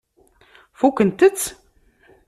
[0.79, 1.45] Fukkent-tt?